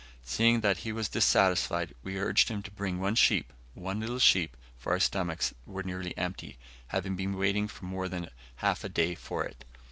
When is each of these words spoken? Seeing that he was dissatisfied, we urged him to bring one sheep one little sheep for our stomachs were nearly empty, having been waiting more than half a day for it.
Seeing 0.23 0.61
that 0.61 0.77
he 0.79 0.91
was 0.91 1.09
dissatisfied, 1.09 1.93
we 2.01 2.17
urged 2.17 2.49
him 2.49 2.63
to 2.63 2.71
bring 2.71 2.99
one 2.99 3.13
sheep 3.13 3.53
one 3.75 3.99
little 3.99 4.17
sheep 4.17 4.57
for 4.75 4.93
our 4.93 4.99
stomachs 4.99 5.53
were 5.67 5.83
nearly 5.83 6.17
empty, 6.17 6.57
having 6.87 7.15
been 7.15 7.37
waiting 7.37 7.69
more 7.81 8.09
than 8.09 8.27
half 8.55 8.83
a 8.83 8.89
day 8.89 9.13
for 9.13 9.43
it. 9.45 9.63